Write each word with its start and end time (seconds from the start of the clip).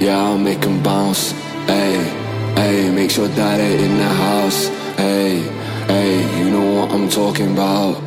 yeah, 0.00 0.18
I'll 0.18 0.38
make 0.38 0.60
them 0.60 0.82
bounce. 0.82 1.32
Hey, 1.66 1.94
hey, 2.56 2.90
make 2.90 3.10
sure 3.10 3.28
that 3.28 3.60
it 3.60 3.80
in 3.80 3.96
the 3.96 4.08
house. 4.08 4.68
Hey, 4.96 5.40
hey, 5.88 6.38
you 6.38 6.50
know 6.50 6.80
what 6.80 6.92
I'm 6.92 7.08
talking 7.08 7.52
about. 7.52 8.02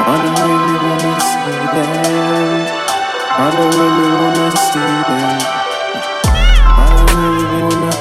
I 0.00 0.16
don't 0.22 0.40
really 0.48 0.78
wanna 0.84 1.20
see 1.20 1.66
them. 1.74 2.66
I 3.40 3.50
don't 3.54 3.74
really 3.78 4.08
wanna 4.20 4.37
I 4.50 4.54
don't 6.88 7.12
really 7.12 7.52
wanna. 7.62 7.92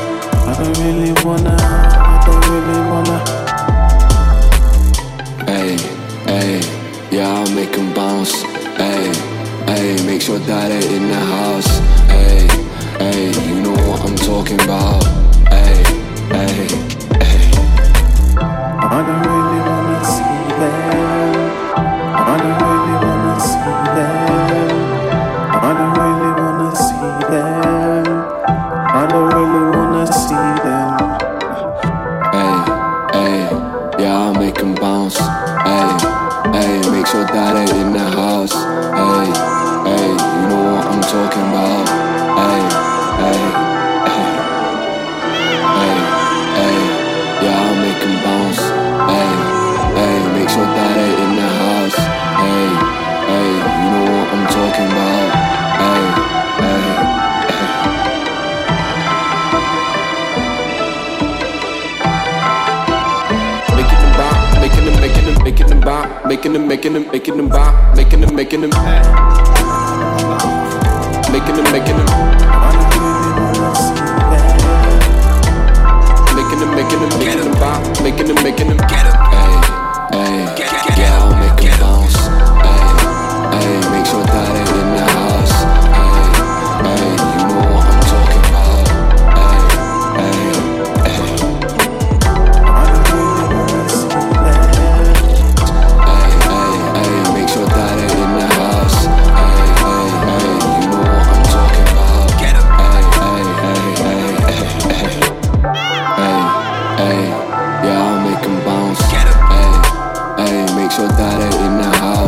I 0.45 0.53
don't 0.57 0.77
really 0.79 1.11
wanna. 1.25 1.55
I 1.99 2.23
don't 2.25 2.43
really 2.47 2.81
wanna. 2.89 3.17
Hey, 5.45 5.71
hey, 6.25 6.51
yeah, 7.11 7.27
I'll 7.27 7.51
make 7.53 7.71
them 7.73 7.93
bounce. 7.93 8.43
Hey, 8.77 9.11
hey, 9.65 10.05
make 10.05 10.21
sure 10.21 10.39
that 10.39 10.71
it 10.71 10.89
in 10.91 11.09
the 11.09 11.15
house. 11.15 11.76
Them 47.99 48.15
bounce. 48.23 48.61
Hey, 49.09 49.31
hey, 49.97 50.17
make 50.33 50.49
sure 50.49 50.65
that 50.65 50.95
it 50.97 51.19
in 51.23 51.31
the 51.35 51.49
house. 51.61 51.97
Hey, 52.41 52.67
hey, 53.29 53.49
you 53.81 53.89
know 53.93 54.05
what 54.13 54.27
I'm 54.33 54.45
talking 54.57 54.89
about. 54.91 55.29
Hey, 55.81 56.03
hey. 56.61 56.85
Making 63.75 63.99
them 64.01 64.13
bop, 64.17 64.37
making 64.61 64.85
them, 64.85 64.95
making 65.01 65.25
them, 65.25 65.35
making 65.43 65.67
them 65.67 65.81
bop, 65.81 66.25
making 66.25 66.53
them, 66.53 66.67
making 66.67 66.93
them, 66.93 67.05
making 67.11 68.61
them 68.61 69.07
making 71.31 71.55
them, 71.55 71.71
making 71.71 71.95
them, 71.95 72.16
making 78.49 78.69
them, 78.69 78.76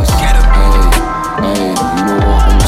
house. 0.00 0.20
Get 0.20 0.36
up. 0.36 0.44
Hey, 1.44 1.58
hey, 1.58 1.68
you 1.68 2.04
know 2.06 2.26
what? 2.26 2.59